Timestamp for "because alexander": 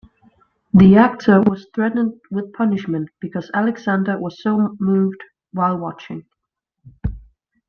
3.19-4.17